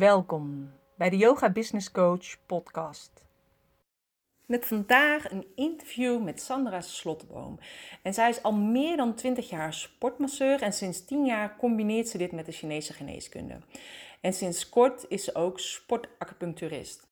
Welkom 0.00 0.70
bij 0.96 1.10
de 1.10 1.16
Yoga 1.16 1.50
Business 1.50 1.90
Coach 1.90 2.46
podcast. 2.46 3.24
Met 4.46 4.66
vandaag 4.66 5.30
een 5.30 5.46
interview 5.54 6.22
met 6.22 6.40
Sandra 6.40 6.80
Slotboom. 6.80 7.58
En 8.02 8.14
zij 8.14 8.28
is 8.28 8.42
al 8.42 8.52
meer 8.52 8.96
dan 8.96 9.14
20 9.14 9.50
jaar 9.50 9.74
sportmasseur 9.74 10.62
en 10.62 10.72
sinds 10.72 11.04
10 11.04 11.24
jaar 11.24 11.56
combineert 11.56 12.08
ze 12.08 12.18
dit 12.18 12.32
met 12.32 12.46
de 12.46 12.52
Chinese 12.52 12.92
geneeskunde. 12.92 13.58
En 14.20 14.32
sinds 14.32 14.68
kort 14.68 15.06
is 15.08 15.24
ze 15.24 15.34
ook 15.34 15.60
sportacupuncturist. 15.60 17.06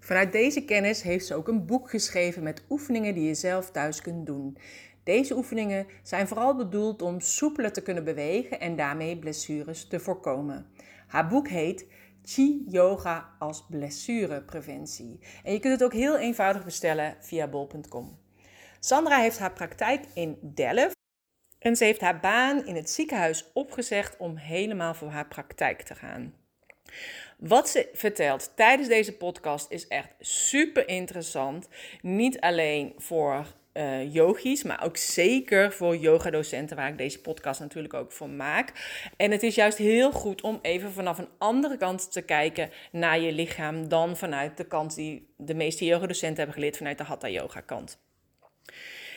Vanuit 0.00 0.32
deze 0.32 0.64
kennis 0.64 1.02
heeft 1.02 1.26
ze 1.26 1.34
ook 1.34 1.48
een 1.48 1.66
boek 1.66 1.90
geschreven 1.90 2.42
met 2.42 2.64
oefeningen 2.70 3.14
die 3.14 3.26
je 3.26 3.34
zelf 3.34 3.70
thuis 3.70 4.02
kunt 4.02 4.26
doen. 4.26 4.58
Deze 5.04 5.36
oefeningen 5.36 5.86
zijn 6.02 6.28
vooral 6.28 6.56
bedoeld 6.56 7.02
om 7.02 7.20
soepeler 7.20 7.72
te 7.72 7.82
kunnen 7.82 8.04
bewegen 8.04 8.60
en 8.60 8.76
daarmee 8.76 9.18
blessures 9.18 9.88
te 9.88 10.00
voorkomen. 10.00 10.66
Haar 11.06 11.28
boek 11.28 11.48
heet 11.48 11.86
Chi 12.26 12.64
Yoga 12.68 13.36
als 13.38 13.66
blessurepreventie. 13.68 15.18
En 15.44 15.52
je 15.52 15.58
kunt 15.58 15.72
het 15.72 15.84
ook 15.84 15.92
heel 15.92 16.18
eenvoudig 16.18 16.64
bestellen 16.64 17.16
via 17.20 17.46
bol.com. 17.48 18.18
Sandra 18.80 19.18
heeft 19.18 19.38
haar 19.38 19.52
praktijk 19.52 20.04
in 20.14 20.38
Delft 20.42 20.96
en 21.58 21.76
ze 21.76 21.84
heeft 21.84 22.00
haar 22.00 22.20
baan 22.20 22.66
in 22.66 22.74
het 22.74 22.90
ziekenhuis 22.90 23.50
opgezegd 23.52 24.16
om 24.16 24.36
helemaal 24.36 24.94
voor 24.94 25.08
haar 25.08 25.28
praktijk 25.28 25.82
te 25.82 25.94
gaan. 25.94 26.34
Wat 27.38 27.68
ze 27.68 27.88
vertelt 27.92 28.52
tijdens 28.56 28.88
deze 28.88 29.16
podcast 29.16 29.70
is 29.70 29.88
echt 29.88 30.14
super 30.20 30.88
interessant. 30.88 31.68
Niet 32.02 32.40
alleen 32.40 32.94
voor 32.96 33.46
uh, 33.76 34.14
yogis, 34.14 34.62
maar 34.62 34.84
ook 34.84 34.96
zeker 34.96 35.72
voor 35.72 35.96
yogadocenten, 35.96 36.76
waar 36.76 36.88
ik 36.88 36.98
deze 36.98 37.20
podcast 37.20 37.60
natuurlijk 37.60 37.94
ook 37.94 38.12
voor 38.12 38.30
maak. 38.30 38.72
En 39.16 39.30
het 39.30 39.42
is 39.42 39.54
juist 39.54 39.78
heel 39.78 40.12
goed 40.12 40.40
om 40.40 40.58
even 40.62 40.92
vanaf 40.92 41.18
een 41.18 41.28
andere 41.38 41.76
kant 41.76 42.12
te 42.12 42.22
kijken 42.22 42.70
naar 42.92 43.20
je 43.20 43.32
lichaam 43.32 43.88
dan 43.88 44.16
vanuit 44.16 44.56
de 44.56 44.66
kant 44.66 44.94
die 44.94 45.34
de 45.36 45.54
meeste 45.54 45.84
yogadocenten 45.84 46.36
hebben 46.36 46.54
geleerd, 46.54 46.76
vanuit 46.76 46.98
de 46.98 47.04
Hatha 47.04 47.28
Yoga 47.28 47.60
kant. 47.60 47.98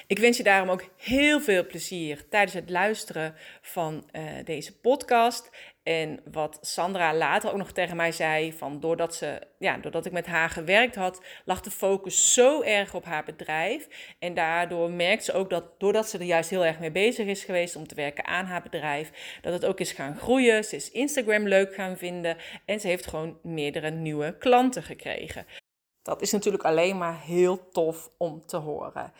Ik 0.09 0.19
wens 0.19 0.37
je 0.37 0.43
daarom 0.43 0.69
ook 0.69 0.83
heel 0.97 1.41
veel 1.41 1.65
plezier 1.65 2.29
tijdens 2.29 2.53
het 2.53 2.69
luisteren 2.69 3.35
van 3.61 4.09
uh, 4.11 4.23
deze 4.43 4.79
podcast. 4.79 5.49
En 5.83 6.19
wat 6.31 6.57
Sandra 6.61 7.15
later 7.15 7.51
ook 7.51 7.57
nog 7.57 7.71
tegen 7.71 7.95
mij 7.95 8.11
zei, 8.11 8.53
van 8.53 8.79
doordat, 8.79 9.15
ze, 9.15 9.41
ja, 9.59 9.77
doordat 9.77 10.05
ik 10.05 10.11
met 10.11 10.25
haar 10.25 10.49
gewerkt 10.49 10.95
had, 10.95 11.21
lag 11.45 11.61
de 11.61 11.71
focus 11.71 12.33
zo 12.33 12.61
erg 12.61 12.93
op 12.93 13.05
haar 13.05 13.23
bedrijf. 13.23 13.87
En 14.19 14.33
daardoor 14.33 14.91
merkt 14.91 15.23
ze 15.23 15.33
ook 15.33 15.49
dat, 15.49 15.79
doordat 15.79 16.09
ze 16.09 16.17
er 16.17 16.23
juist 16.23 16.49
heel 16.49 16.65
erg 16.65 16.79
mee 16.79 16.91
bezig 16.91 17.27
is 17.27 17.43
geweest 17.43 17.75
om 17.75 17.87
te 17.87 17.95
werken 17.95 18.25
aan 18.25 18.45
haar 18.45 18.61
bedrijf, 18.61 19.37
dat 19.41 19.53
het 19.53 19.65
ook 19.65 19.79
is 19.79 19.91
gaan 19.91 20.17
groeien. 20.17 20.63
Ze 20.63 20.75
is 20.75 20.91
Instagram 20.91 21.47
leuk 21.47 21.73
gaan 21.73 21.97
vinden 21.97 22.37
en 22.65 22.79
ze 22.79 22.87
heeft 22.87 23.07
gewoon 23.07 23.39
meerdere 23.43 23.89
nieuwe 23.89 24.37
klanten 24.37 24.83
gekregen. 24.83 25.45
Dat 26.01 26.21
is 26.21 26.31
natuurlijk 26.31 26.63
alleen 26.63 26.97
maar 26.97 27.21
heel 27.21 27.69
tof 27.71 28.09
om 28.17 28.45
te 28.45 28.57
horen. 28.57 29.13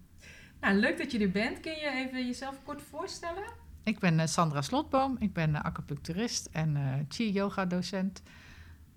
Nou, 0.59 0.75
leuk 0.75 0.97
dat 0.97 1.11
je 1.11 1.19
er 1.19 1.31
bent. 1.31 1.59
Kun 1.59 1.75
je 1.75 1.91
even 1.91 2.25
jezelf 2.25 2.63
kort 2.63 2.81
voorstellen? 2.81 3.43
Ik 3.87 3.99
ben 3.99 4.19
eh, 4.19 4.27
Sandra 4.27 4.61
Slotboom. 4.61 5.15
Ik 5.19 5.33
ben 5.33 5.49
uh, 5.49 5.61
acupuncturist 5.61 6.45
en 6.51 6.75
uh, 6.75 6.93
chi-yoga 7.07 7.65
docent. 7.65 8.21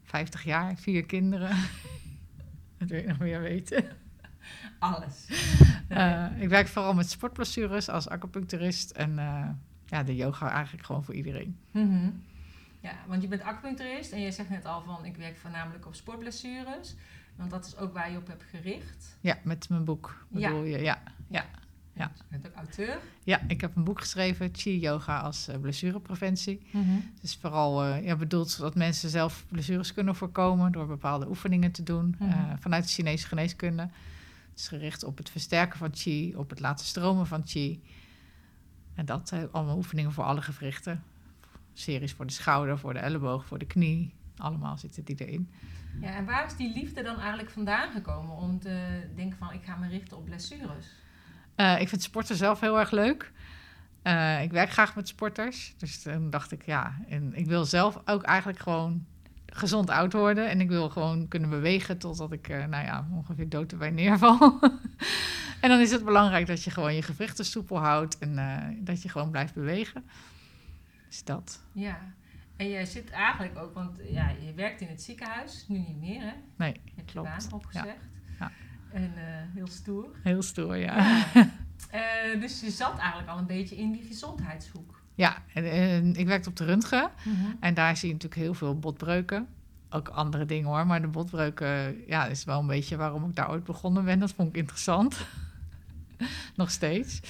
50 0.03 0.45
jaar, 0.45 0.77
vier 0.77 1.07
kinderen. 1.07 1.57
dat 2.79 2.89
wil 2.89 3.01
je 3.01 3.07
nog 3.07 3.19
meer 3.19 3.41
weten. 3.41 3.85
Alles. 4.79 5.27
ik 6.45 6.49
werk 6.49 6.69
vooral 6.69 6.95
met 6.95 7.11
sportblessures 7.11 7.89
als 7.89 8.09
acupuncturist. 8.09 8.91
En 8.91 9.15
ja, 9.87 10.03
de 10.03 10.17
yoga 10.17 10.51
eigenlijk 10.51 10.87
gewoon 10.87 11.05
voor 11.05 11.15
iedereen. 11.15 11.59
Mm 11.71 12.23
Ja, 12.81 12.93
want 13.07 13.23
je 13.23 13.29
bent 13.29 13.43
acupuncturist 13.43 14.13
en 14.13 14.21
je 14.21 14.31
zegt 14.31 14.49
net 14.49 14.65
al 14.65 14.83
van... 14.83 15.05
ik 15.05 15.17
werk 15.17 15.39
voornamelijk 15.39 15.87
op 15.87 15.95
sportblessures. 15.95 16.95
Want 17.37 17.51
dat 17.51 17.67
is 17.67 17.77
ook 17.77 17.93
waar 17.93 18.11
je 18.11 18.17
op 18.17 18.27
hebt 18.27 18.45
gericht. 18.51 19.17
Ja, 19.21 19.39
met 19.45 19.69
mijn 19.69 19.85
boek 19.85 20.27
bedoel 20.29 20.63
je, 20.63 20.79
ja. 20.79 21.03
ja. 21.29 21.45
Ja. 22.01 22.13
Je 22.17 22.25
bent 22.29 22.47
ook 22.47 22.55
auteur? 22.55 22.99
Ja, 23.25 23.41
ik 23.49 23.61
heb 23.61 23.77
een 23.77 23.85
boek 23.85 24.01
geschreven, 24.01 24.49
Chi 24.53 24.79
Yoga 24.79 25.19
als 25.19 25.49
uh, 25.49 25.57
blessurepreventie. 25.57 26.63
Mm 26.71 27.13
Dus 27.21 27.37
vooral 27.37 27.87
uh, 27.87 28.05
ja, 28.05 28.17
bedoeld 28.17 28.51
zodat 28.51 28.75
mensen 28.75 29.11
zelf 29.11 29.45
blessures 29.49 29.95
kunnen 29.95 30.17
voorkomen 30.17 30.73
door 30.73 30.87
bepaalde 30.87 31.29
oefeningen 31.29 31.73
te 31.73 31.83
doen 31.83 32.17
mm 32.19 32.29
-hmm. 32.29 32.29
uh, 32.29 32.53
vanuit 32.59 32.83
de 32.83 32.91
Chinese 32.91 33.27
geneeskunde. 33.27 33.83
Het 34.51 34.59
is 34.59 34.69
gericht 34.69 35.05
op 35.05 35.17
het 35.17 35.31
versterken 35.31 35.79
van 35.79 35.91
Chi, 35.93 36.37
op 36.37 36.51
het 36.51 36.61
laten 36.61 36.87
stromen 36.87 37.27
van 37.27 37.43
Chi. 37.45 37.83
En 38.95 39.07
dat, 39.07 39.33
allemaal 39.51 39.77
oefeningen 39.77 40.13
voor 40.13 40.25
alle 40.25 40.43
gewrichten. 40.43 41.03
Series 41.73 42.13
voor 42.13 42.27
de 42.27 42.33
schouder, 42.33 42.79
voor 42.79 42.93
de 42.93 42.99
elleboog, 42.99 43.47
voor 43.47 43.59
de 43.59 43.67
knie. 43.67 44.15
Allemaal 44.37 44.79
zitten 44.79 45.05
die 45.05 45.17
erin. 45.27 45.51
Ja, 46.01 46.15
en 46.15 46.25
waar 46.25 46.47
is 46.47 46.57
die 46.57 46.73
liefde 46.73 47.03
dan 47.03 47.19
eigenlijk 47.19 47.51
vandaan 47.51 47.93
gekomen 47.93 48.37
om 48.37 48.59
te 48.59 49.07
denken 49.17 49.39
van 49.39 49.53
ik 49.53 49.63
ga 49.65 49.77
me 49.77 49.89
richten 49.89 50.17
op 50.17 50.25
blessures? 50.25 50.87
Uh, 51.61 51.81
ik 51.81 51.89
vind 51.89 52.03
sporten 52.03 52.37
zelf 52.37 52.61
heel 52.61 52.79
erg 52.79 52.91
leuk. 52.91 53.33
Uh, 54.03 54.43
ik 54.43 54.51
werk 54.51 54.71
graag 54.71 54.95
met 54.95 55.09
sporters. 55.09 55.75
Dus 55.77 56.03
toen 56.03 56.31
dacht 56.31 56.53
ik, 56.53 56.67
ja, 56.67 56.97
en 57.09 57.35
ik 57.35 57.47
wil 57.47 57.65
zelf 57.65 58.01
ook 58.05 58.23
eigenlijk 58.23 58.59
gewoon 58.59 59.07
gezond 59.47 59.91
oud 59.91 60.13
worden. 60.13 60.49
En 60.49 60.61
ik 60.61 60.69
wil 60.69 60.89
gewoon 60.89 61.29
kunnen 61.29 61.51
bewegen 61.51 61.99
totdat 61.99 62.33
ik, 62.33 62.49
uh, 62.49 62.65
nou 62.65 62.85
ja, 62.85 63.07
ongeveer 63.13 63.49
dood 63.49 63.73
erbij 63.73 63.91
neerval. 63.91 64.59
en 65.61 65.69
dan 65.69 65.81
is 65.81 65.91
het 65.91 66.05
belangrijk 66.05 66.47
dat 66.47 66.63
je 66.65 66.71
gewoon 66.71 66.95
je 66.95 67.03
gewrichten 67.03 67.45
soepel 67.45 67.79
houdt 67.79 68.19
en 68.19 68.35
dat 68.85 69.03
je 69.03 69.09
gewoon 69.09 69.31
blijft 69.31 69.55
bewegen. 69.55 70.05
Dus 71.09 71.25
dat. 71.25 71.63
Ja, 71.73 71.99
en 72.57 72.69
jij 72.69 72.87
zit 72.87 73.11
eigenlijk 73.11 73.59
ook, 73.59 73.75
want 73.75 74.01
ja, 74.03 74.33
je 74.45 74.55
werkt 74.55 74.81
in 74.81 74.89
het 74.89 75.03
ziekenhuis, 75.03 75.65
nu 75.69 75.79
niet 75.79 76.01
meer 76.01 76.21
hè? 76.21 76.33
Nee, 76.57 76.73
je 76.85 76.93
hebt 76.95 77.11
klopt. 77.11 77.29
je 77.29 77.49
baan 77.49 77.59
opgezegd. 77.59 77.87
Ja. 77.87 78.20
En 78.93 79.13
uh, 79.17 79.23
heel 79.55 79.67
stoer. 79.67 80.09
Heel 80.23 80.43
stoer, 80.43 80.77
ja. 80.77 81.25
ja. 81.35 81.51
Uh, 81.95 82.41
dus 82.43 82.61
je 82.61 82.71
zat 82.71 82.99
eigenlijk 82.99 83.29
al 83.29 83.39
een 83.39 83.47
beetje 83.47 83.77
in 83.77 83.93
die 83.93 84.05
gezondheidshoek. 84.05 85.03
Ja, 85.15 85.43
en, 85.55 85.65
en 85.71 86.17
ik 86.17 86.27
werkte 86.27 86.49
op 86.49 86.57
de 86.57 86.65
röntgen. 86.65 87.11
Mm 87.25 87.35
-hmm. 87.35 87.57
En 87.61 87.75
daar 87.75 87.97
zie 87.97 88.09
je 88.09 88.15
natuurlijk 88.15 88.41
heel 88.41 88.55
veel 88.55 88.79
botbreuken. 88.79 89.49
Ook 89.91 90.09
andere 90.09 90.45
dingen 90.45 90.69
hoor, 90.69 90.87
maar 90.87 91.01
de 91.01 91.09
botbreuken 91.09 92.07
ja, 92.07 92.27
is 92.27 92.45
wel 92.45 92.61
een 92.61 92.67
beetje 92.67 92.97
waarom 92.97 93.29
ik 93.29 93.37
daar 93.37 93.51
ooit 93.51 93.65
begonnen 93.65 94.05
ben. 94.05 94.19
Dat 94.19 94.33
vond 94.33 94.49
ik 94.49 94.57
interessant. 94.57 95.17
Nog 96.57 96.71
steeds. 96.71 97.21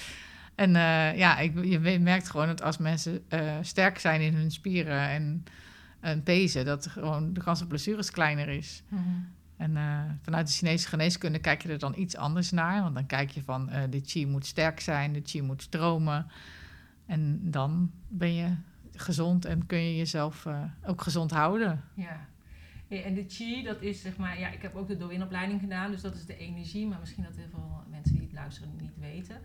En 0.55 0.75
uh, 0.75 1.17
ja, 1.17 1.39
ik, 1.39 1.65
je 1.65 1.99
merkt 2.01 2.31
gewoon 2.31 2.47
dat 2.47 2.63
als 2.63 2.79
mensen 2.79 3.25
uh, 3.29 3.57
sterk 3.61 3.99
zijn 3.99 4.21
in 4.21 4.35
hun 4.35 4.51
spieren 4.51 5.09
en, 5.09 5.45
en 6.01 6.23
pezen, 6.23 6.65
dat 6.65 6.87
gewoon 6.87 7.33
de 7.33 7.43
kans 7.43 7.63
op 7.63 7.69
blessures 7.69 8.11
kleiner 8.11 8.49
is. 8.49 8.83
Mm 8.89 8.99
-hmm. 8.99 9.29
En 9.61 9.71
uh, 9.71 10.01
vanuit 10.23 10.47
de 10.47 10.53
Chinese 10.53 10.89
geneeskunde 10.89 11.39
kijk 11.39 11.63
je 11.63 11.69
er 11.69 11.79
dan 11.79 11.95
iets 11.97 12.17
anders 12.17 12.51
naar. 12.51 12.83
Want 12.83 12.95
dan 12.95 13.07
kijk 13.07 13.31
je 13.31 13.43
van 13.43 13.71
de 13.91 14.01
chi 14.05 14.27
moet 14.27 14.47
sterk 14.47 14.81
zijn, 14.81 15.13
de 15.13 15.23
chi 15.25 15.43
moet 15.43 15.63
stromen. 15.63 16.27
En 17.07 17.51
dan 17.51 17.91
ben 18.09 18.35
je 18.35 18.55
gezond 18.93 19.45
en 19.45 19.67
kun 19.67 19.79
je 19.79 19.97
jezelf 19.97 20.47
ook 20.87 21.03
gezond 21.03 21.31
houden. 21.31 21.85
Ja. 21.95 22.29
En 22.89 23.15
de 23.15 23.25
chi, 23.29 23.63
dat 23.63 23.83
is 23.83 24.01
zeg 24.01 24.17
maar, 24.17 24.39
ja, 24.39 24.49
ik 24.49 24.63
heb 24.63 24.75
ook 24.75 24.89
de 24.89 24.97
do-in-opleiding 24.97 25.61
gedaan, 25.61 25.91
dus 25.91 26.01
dat 26.01 26.15
is 26.15 26.27
de 26.27 26.37
energie. 26.37 26.87
Maar 26.87 26.99
misschien 27.01 27.25
dat 27.25 27.37
heel 27.37 27.49
veel 27.51 27.85
mensen 27.91 28.13
die 28.13 28.23
het 28.23 28.33
luisteren 28.33 28.71
niet 28.81 28.99
weten. 28.99 29.41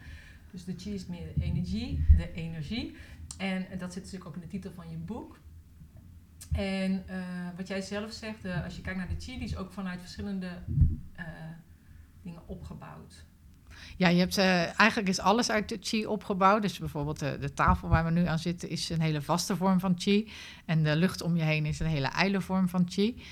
Dus 0.51 0.63
de 0.63 0.73
chi 0.77 0.93
is 0.93 1.05
meer 1.05 1.27
energie, 1.39 2.05
de 2.17 2.31
energie. 2.31 2.95
En 3.37 3.65
dat 3.77 3.93
zit 3.93 4.03
natuurlijk 4.03 4.29
ook 4.29 4.35
in 4.35 4.41
de 4.41 4.47
titel 4.47 4.71
van 4.75 4.89
je 4.89 4.97
boek. 4.97 5.39
En 6.57 7.03
uh, 7.09 7.15
wat 7.57 7.67
jij 7.67 7.81
zelf 7.81 8.11
zegt, 8.11 8.45
uh, 8.45 8.63
als 8.63 8.75
je 8.75 8.81
kijkt 8.81 8.99
naar 8.99 9.07
de 9.07 9.15
chi, 9.19 9.33
die 9.37 9.47
is 9.47 9.57
ook 9.57 9.71
vanuit 9.71 9.99
verschillende 9.99 10.49
uh, 11.19 11.25
dingen 12.21 12.41
opgebouwd. 12.45 13.23
Ja, 13.97 14.07
je 14.07 14.19
hebt, 14.19 14.37
eigenlijk 14.37 15.07
is 15.09 15.19
alles 15.19 15.49
uit 15.51 15.69
de 15.69 15.77
chi 15.81 16.05
opgebouwd. 16.05 16.61
Dus 16.61 16.79
bijvoorbeeld 16.79 17.19
de, 17.19 17.37
de, 17.39 17.53
tafel 17.53 17.87
waar 17.89 18.05
we 18.05 18.11
nu 18.11 18.25
aan 18.25 18.39
zitten 18.39 18.69
is 18.69 18.89
een 18.89 19.01
hele 19.01 19.21
vaste 19.21 19.55
vorm 19.55 19.79
van 19.79 19.95
chi. 19.97 20.31
En 20.65 20.83
de 20.83 20.95
lucht 20.95 21.21
om 21.21 21.35
je 21.35 21.43
heen 21.43 21.65
is 21.65 21.79
een 21.79 21.87
hele 21.87 22.07
ijle 22.07 22.41
vorm 22.41 22.69
van 22.69 22.85
chi. 22.89 23.23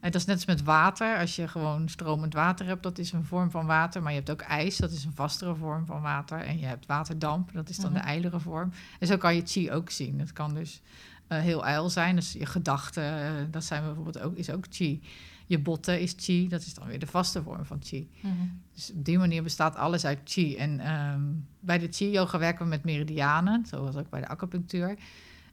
En 0.00 0.10
dat 0.10 0.20
is 0.20 0.26
net 0.26 0.36
als 0.36 0.46
met 0.46 0.62
water. 0.62 1.18
Als 1.18 1.36
je 1.36 1.48
gewoon 1.48 1.88
stromend 1.88 2.34
water 2.34 2.66
hebt, 2.66 2.82
dat 2.82 2.98
is 2.98 3.12
een 3.12 3.24
vorm 3.24 3.50
van 3.50 3.66
water. 3.66 4.02
Maar 4.02 4.12
je 4.12 4.18
hebt 4.18 4.30
ook 4.30 4.40
ijs, 4.40 4.76
dat 4.76 4.90
is 4.90 5.04
een 5.04 5.14
vastere 5.14 5.54
vorm 5.54 5.86
van 5.86 6.00
water. 6.00 6.40
En 6.40 6.58
je 6.58 6.66
hebt 6.66 6.86
waterdamp, 6.86 7.52
dat 7.52 7.68
is 7.68 7.76
dan 7.76 7.92
de 7.92 7.98
Mhm. 7.98 8.08
ijlere 8.08 8.40
vorm. 8.40 8.72
En 8.98 9.06
zo 9.06 9.16
kan 9.16 9.34
je 9.34 9.42
chi 9.44 9.72
ook 9.72 9.90
zien. 9.90 10.18
Het 10.18 10.32
kan 10.32 10.54
dus 10.54 10.82
eh, 11.28 11.40
heel 11.40 11.64
ijl 11.64 11.90
zijn. 11.90 12.16
Dus 12.16 12.32
je 12.32 12.46
gedachten, 12.46 13.02
eh, 13.02 13.32
dat 13.50 13.64
zijn 13.64 13.84
bijvoorbeeld 13.84 14.20
ook, 14.20 14.36
is 14.36 14.50
ook 14.50 14.64
chi. 14.70 15.02
Je 15.46 15.58
botten 15.58 16.00
is 16.00 16.14
chi, 16.16 16.48
dat 16.48 16.60
is 16.60 16.74
dan 16.74 16.86
weer 16.86 16.98
de 16.98 17.06
vaste 17.06 17.42
vorm 17.42 17.64
van 17.64 17.78
chi. 17.82 18.10
Mhm. 18.20 18.32
Dus 18.74 18.92
op 18.92 19.04
die 19.04 19.18
manier 19.18 19.42
bestaat 19.42 19.76
alles 19.76 20.04
uit 20.04 20.18
chi. 20.24 20.56
En 20.56 20.80
ehm, 20.80 21.22
bij 21.60 21.78
de 21.78 21.88
chi-yoga 21.90 22.38
werken 22.38 22.64
we 22.64 22.70
met 22.70 22.84
meridianen, 22.84 23.66
zoals 23.66 23.96
ook 23.96 24.10
bij 24.10 24.20
de 24.20 24.28
acupunctuur. 24.28 24.98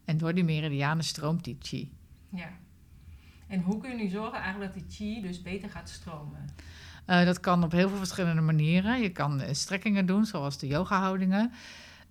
En 0.04 0.16
door 0.16 0.34
die 0.34 0.44
meridianen 0.44 1.04
stroomt 1.04 1.44
die 1.44 1.56
chi. 1.60 1.92
Ja. 2.30 2.48
En 3.46 3.60
hoe 3.60 3.80
kun 3.80 3.90
je 3.90 3.96
nu 3.96 4.08
zorgen 4.08 4.38
eigenlijk 4.40 4.74
dat 4.74 4.82
die 4.82 4.96
chi 4.96 5.22
dus 5.22 5.42
beter 5.42 5.70
gaat 5.70 5.88
stromen? 5.88 6.48
Eh, 7.04 7.24
dat 7.24 7.40
kan 7.40 7.64
op 7.64 7.72
heel 7.72 7.88
veel 7.88 7.98
verschillende 7.98 8.40
manieren. 8.40 9.00
Je 9.00 9.10
kan 9.10 9.42
strekkingen 9.50 10.06
doen, 10.06 10.24
zoals 10.24 10.58
de 10.58 10.66
yoga-houdingen. 10.66 11.52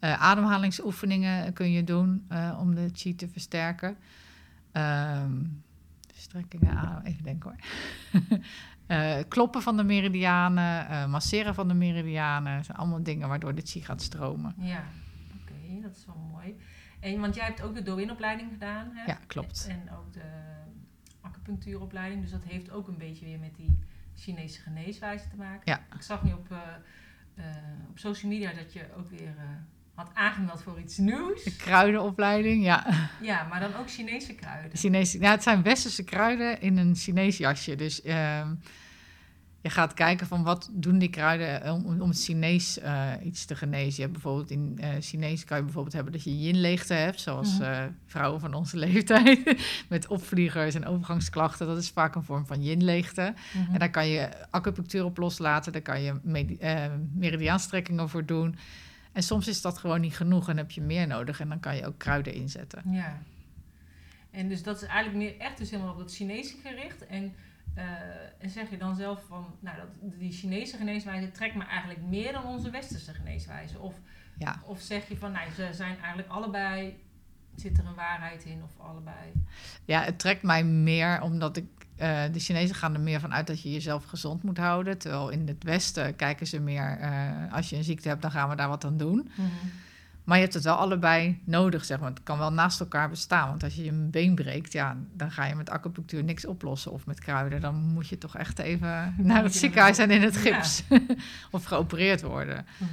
Eh, 0.05 0.21
ademhalingsoefeningen 0.21 1.53
kun 1.53 1.71
je 1.71 1.83
doen 1.83 2.25
eh, 2.29 2.57
om 2.59 2.75
de 2.75 2.89
chi 2.93 3.15
te 3.15 3.27
versterken. 3.27 3.97
Ehm, 4.71 5.43
strekkingen, 6.13 6.77
adem, 6.77 7.05
even 7.05 7.23
denken 7.23 7.49
hoor. 7.49 7.59
Eh, 8.85 9.17
kloppen 9.27 9.61
van 9.61 9.77
de 9.77 9.83
meridianen, 9.83 11.09
masseren 11.09 11.55
van 11.55 11.67
de 11.67 11.73
meridianen. 11.73 12.63
Zijn 12.63 12.77
allemaal 12.77 13.03
dingen 13.03 13.27
waardoor 13.27 13.55
de 13.55 13.61
chi 13.61 13.81
gaat 13.81 14.01
stromen. 14.01 14.53
Ja, 14.57 14.83
oké, 15.41 15.81
dat 15.81 15.95
is 15.95 16.05
wel 16.05 16.29
mooi. 16.31 16.55
En, 16.99 17.19
want 17.19 17.35
jij 17.35 17.45
hebt 17.45 17.61
ook 17.61 17.75
de 17.75 17.83
Do-in-opleiding 17.83 18.51
gedaan, 18.51 18.91
hè? 18.93 19.05
Ja, 19.05 19.19
klopt. 19.27 19.67
En 19.69 19.91
ook 19.97 20.13
de 20.13 20.21
acupunctuuropleiding. 21.21 22.21
Dus 22.21 22.31
dat 22.31 22.43
heeft 22.43 22.71
ook 22.71 22.87
een 22.87 22.97
beetje 22.97 23.25
weer 23.25 23.39
met 23.39 23.55
die 23.55 23.79
Chinese 24.15 24.61
geneeswijze 24.61 25.27
te 25.29 25.35
maken. 25.35 25.61
Ja. 25.63 25.81
Ik 25.95 26.01
zag 26.01 26.23
nu 26.23 26.33
op, 26.33 26.55
op 27.89 27.99
social 27.99 28.31
media 28.31 28.53
dat 28.53 28.73
je 28.73 28.85
ook 28.97 29.09
weer 29.09 29.35
had 29.95 30.09
aangemeld 30.13 30.61
voor 30.63 30.79
iets 30.79 30.97
nieuws. 30.97 31.43
De 31.43 31.55
kruidenopleiding, 31.55 32.63
ja. 32.63 32.85
Ja, 33.21 33.43
maar 33.49 33.59
dan 33.59 33.75
ook 33.75 33.89
Chinese 33.91 34.33
kruiden. 34.33 34.77
Chinese, 34.77 35.19
ja, 35.19 35.31
het 35.31 35.43
zijn 35.43 35.63
westerse 35.63 36.03
kruiden 36.03 36.61
in 36.61 36.77
een 36.77 36.95
Chinees 36.95 37.37
jasje. 37.37 37.75
Dus 37.75 38.01
ehm, 38.01 38.53
je 39.61 39.69
gaat 39.71 39.93
kijken 39.93 40.27
van 40.27 40.43
wat 40.43 40.69
doen 40.73 40.97
die 40.97 41.09
kruiden 41.09 41.73
om, 41.73 42.01
om 42.01 42.09
het 42.09 42.23
Chinees 42.23 42.79
eh, 42.79 43.11
iets 43.23 43.45
te 43.45 43.55
genezen. 43.55 43.93
Je 43.95 44.01
hebt 44.01 44.11
bijvoorbeeld 44.11 44.49
in 44.51 44.77
eh 44.81 44.89
Chinees 44.99 45.43
kan 45.43 45.57
je 45.57 45.63
bijvoorbeeld 45.63 45.93
hebben 45.93 46.13
dat 46.13 46.23
je 46.23 46.39
yin-leegte 46.39 46.93
hebt, 46.93 47.21
zoals 47.21 47.53
Mhm. 47.53 47.63
eh, 47.63 47.83
vrouwen 48.05 48.39
van 48.39 48.53
onze 48.53 48.77
leeftijd 48.87 49.57
met 49.89 50.07
opvliegers 50.07 50.75
en 50.75 50.85
overgangsklachten. 50.85 51.67
Dat 51.67 51.77
is 51.77 51.89
vaak 51.89 52.15
een 52.15 52.23
vorm 52.23 52.45
van 52.45 52.63
yin-leegte. 52.63 53.33
Mhm. 53.53 53.73
En 53.73 53.79
daar 53.79 53.89
kan 53.91 54.07
je 54.07 54.29
acupunctuur 54.51 55.03
op 55.05 55.17
loslaten, 55.17 55.71
daar 55.71 55.81
kan 55.81 56.01
je 56.01 56.19
meridiaanstrekkingen 57.13 58.09
voor 58.09 58.25
doen. 58.25 58.55
En 59.15 59.23
soms 59.23 59.47
is 59.47 59.61
dat 59.61 59.77
gewoon 59.77 60.01
niet 60.01 60.15
genoeg 60.15 60.49
en 60.49 60.57
heb 60.57 60.71
je 60.71 60.81
meer 60.81 61.07
nodig 61.07 61.39
en 61.39 61.49
dan 61.49 61.59
kan 61.59 61.75
je 61.75 61.85
ook 61.85 61.97
kruiden 61.97 62.33
inzetten. 62.33 62.81
Ja. 62.91 63.21
En 64.31 64.47
dus 64.49 64.63
dat 64.63 64.75
is 64.81 64.87
eigenlijk 64.87 65.17
meer 65.17 65.39
echt 65.39 65.57
dus 65.57 65.69
helemaal 65.69 65.91
op 65.91 65.97
dat 65.99 66.15
Chinese 66.15 66.55
gericht. 66.63 67.05
En, 67.05 67.33
eh, 67.73 67.83
en 68.39 68.49
zeg 68.49 68.69
je 68.69 68.77
dan 68.77 68.95
zelf 68.95 69.23
van, 69.27 69.45
nou, 69.59 69.77
dat, 69.77 70.19
die 70.19 70.31
Chinese 70.31 70.77
geneeswijze 70.77 71.31
trekt 71.31 71.55
me 71.55 71.63
eigenlijk 71.63 72.01
meer 72.01 72.31
dan 72.31 72.45
onze 72.45 72.69
westerse 72.69 73.13
geneeswijze? 73.13 73.79
Of, 73.79 73.95
Ja. 74.37 74.61
of 74.65 74.79
zeg 74.81 75.07
je 75.07 75.17
van, 75.17 75.31
nou, 75.31 75.51
ze 75.51 75.69
zijn 75.71 75.97
eigenlijk 75.97 76.29
allebei, 76.29 77.03
zit 77.55 77.77
er 77.77 77.85
een 77.85 77.95
waarheid 77.95 78.43
in 78.43 78.63
of 78.63 78.85
allebei? 78.85 79.31
Ja, 79.85 80.01
het 80.03 80.19
trekt 80.19 80.43
mij 80.43 80.63
meer 80.63 81.21
omdat 81.21 81.57
ik. 81.57 81.65
Eh, 81.95 82.23
de 82.31 82.39
Chinezen 82.39 82.75
gaan 82.75 82.93
er 82.93 82.99
meer 82.99 83.19
van 83.19 83.33
uit 83.33 83.47
dat 83.47 83.61
je 83.61 83.71
jezelf 83.71 84.05
gezond 84.05 84.43
moet 84.43 84.57
houden. 84.57 84.97
Terwijl 84.97 85.29
in 85.29 85.47
het 85.47 85.63
Westen 85.63 86.15
kijken 86.15 86.47
ze 86.47 86.59
meer. 86.59 86.97
eh, 86.99 87.53
als 87.53 87.69
je 87.69 87.75
een 87.75 87.83
ziekte 87.83 88.07
hebt, 88.07 88.21
dan 88.21 88.31
gaan 88.31 88.49
we 88.49 88.55
daar 88.55 88.69
wat 88.69 88.85
aan 88.85 88.97
doen. 88.97 89.29
Maar 90.23 90.35
je 90.37 90.41
hebt 90.43 90.53
het 90.55 90.63
wel 90.63 90.75
allebei 90.75 91.41
nodig, 91.43 91.85
zeg 91.85 91.99
maar. 91.99 92.09
Het 92.09 92.23
kan 92.23 92.37
wel 92.37 92.53
naast 92.53 92.79
elkaar 92.79 93.09
bestaan. 93.09 93.49
Want 93.49 93.63
als 93.63 93.75
je 93.75 93.87
een 93.87 94.09
been 94.09 94.35
breekt, 94.35 94.71
ja, 94.73 94.97
dan 95.13 95.31
ga 95.31 95.45
je 95.45 95.55
met 95.55 95.69
acupunctuur 95.69 96.23
niks 96.23 96.45
oplossen. 96.45 96.91
Of 96.91 97.05
met 97.05 97.19
kruiden. 97.19 97.61
Dan 97.61 97.75
moet 97.75 98.07
je 98.07 98.17
toch 98.17 98.35
echt 98.37 98.59
even 98.59 99.15
naar 99.17 99.43
het 99.43 99.53
je 99.53 99.59
ziekenhuis 99.59 99.97
en 99.97 100.11
in 100.11 100.21
het 100.21 100.33
Ja. 100.33 100.39
gips. 100.39 100.83
of 101.51 101.63
geopereerd 101.63 102.21
worden. 102.21 102.65
Mhm. 102.77 102.91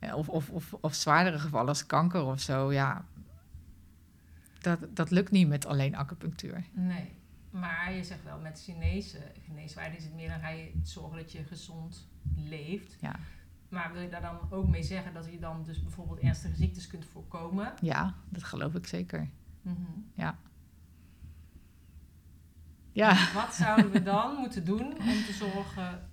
Ja, 0.00 0.14
of, 0.14 0.28
of, 0.28 0.48
of, 0.50 0.72
of 0.80 0.94
zwaardere 0.94 1.38
gevallen 1.38 1.68
als 1.68 1.86
kanker 1.86 2.22
of 2.24 2.40
zo. 2.40 2.72
Ja, 2.72 3.04
dat, 4.60 4.78
dat 4.94 5.10
lukt 5.10 5.30
niet 5.30 5.48
met 5.48 5.66
alleen 5.66 5.96
acupunctuur. 5.96 6.64
Nee. 6.72 7.16
Maar 7.50 7.92
je 7.92 8.04
zegt 8.04 8.24
wel, 8.24 8.38
met 8.38 8.62
Chinese 8.62 9.18
geneeswijze 9.46 9.96
is 9.96 10.04
het 10.04 10.14
meer 10.14 10.28
dan 10.28 10.40
ga 10.40 10.48
je 10.48 10.72
zorgen 10.82 11.16
dat 11.18 11.32
je 11.32 11.44
gezond 11.44 12.08
leeft. 12.36 12.96
Ja. 13.00 13.14
Maar 13.68 13.92
wil 13.92 14.02
je 14.02 14.08
daar 14.08 14.20
dan 14.22 14.38
ook 14.50 14.68
mee 14.68 14.82
zeggen 14.82 15.14
dat 15.14 15.28
je 15.30 15.38
dan 15.38 15.62
dus 15.64 15.82
bijvoorbeeld 15.82 16.18
ernstige 16.20 16.56
ziektes 16.56 16.86
kunt 16.86 17.04
voorkomen? 17.04 17.72
Ja, 17.80 18.14
dat 18.28 18.44
geloof 18.44 18.74
ik 18.74 18.86
zeker. 18.86 19.28
Mhm. 19.62 19.76
Ja, 20.14 20.36
Wat 23.34 23.54
zouden 23.54 23.90
we 23.90 24.02
dan 24.02 24.34
moeten 24.40 24.64
doen 24.64 24.86
om 24.86 25.24
te 25.26 25.32
zorgen 25.32 26.08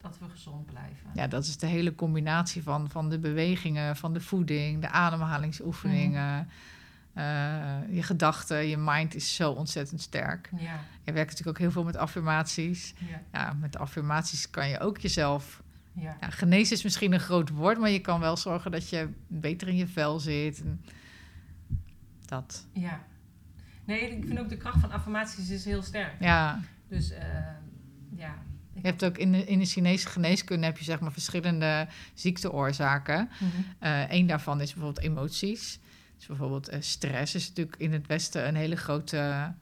dat 0.00 0.18
we 0.18 0.28
gezond 0.28 0.66
blijven? 0.66 1.10
ja 1.14 1.26
dat 1.26 1.44
is 1.44 1.56
de 1.56 1.66
hele 1.66 1.94
combinatie 1.94 2.62
van, 2.62 2.90
van 2.90 3.08
de 3.08 3.18
bewegingen, 3.18 3.96
van 3.96 4.12
de 4.12 4.20
voeding, 4.20 4.80
de 4.80 4.88
ademhalingsoefeningen. 4.88 6.38
eh, 6.40 6.46
je 7.90 8.02
gedachten, 8.02 8.68
je 8.68 8.76
mind 8.76 9.14
is 9.14 9.34
zo 9.34 9.50
ontzettend 9.50 10.00
sterk. 10.00 10.50
Ja, 10.56 10.80
Je 11.04 11.12
werkt 11.12 11.30
natuurlijk 11.30 11.56
ook 11.56 11.58
heel 11.58 11.70
veel 11.70 11.84
met 11.84 11.96
affirmaties. 11.96 12.94
ja, 12.98 13.20
Ja, 13.32 13.52
met 13.52 13.78
affirmaties 13.78 14.50
kan 14.50 14.68
je 14.68 14.80
ook 14.80 14.98
jezelf... 14.98 15.62
ja. 15.92 16.16
Ja, 16.20 16.30
genezen 16.30 16.76
is 16.76 16.82
misschien 16.82 17.12
een 17.12 17.20
groot 17.20 17.48
woord, 17.48 17.78
maar 17.78 17.90
je 17.90 18.00
kan 18.00 18.20
wel 18.20 18.36
zorgen 18.36 18.70
dat 18.70 18.88
je 18.88 19.08
beter 19.26 19.68
in 19.68 19.76
je 19.76 19.86
vel 19.86 20.18
zit. 20.18 20.60
En 20.60 20.84
dat, 22.26 22.66
ja. 22.72 23.00
Nee, 23.84 24.16
ik 24.16 24.24
vind 24.26 24.38
ook 24.38 24.48
de 24.48 24.56
kracht 24.56 24.80
van 24.80 24.90
affirmaties 24.90 25.50
is 25.50 25.64
heel 25.64 25.82
sterk. 25.82 26.12
ja... 26.20 26.60
Dus 26.88 27.10
eh, 27.10 27.26
ja. 28.10 28.34
Je 28.72 28.86
hebt 28.86 29.04
ook 29.04 29.18
in 29.18 29.32
de, 29.32 29.44
in 29.44 29.58
de 29.58 29.64
Chinese 29.64 30.08
geneeskunde 30.08 30.66
heb 30.66 30.78
je 30.78 30.84
zeg 30.84 31.00
maar 31.00 31.12
verschillende 31.12 31.86
ziekteoorzaken. 32.14 33.28
Eh 33.78 34.02
Eén 34.08 34.26
daarvan 34.26 34.60
is 34.60 34.72
bijvoorbeeld 34.74 35.04
emoties. 35.04 35.78
Dus 36.18 36.26
bijvoorbeeld 36.26 36.68
eh, 36.68 36.80
stress 36.80 37.34
is 37.34 37.48
natuurlijk 37.48 37.76
in 37.76 37.92
het 37.92 38.06
Westen 38.06 38.48
een 38.48 38.54
hele 38.54 38.76
grote 38.76 39.52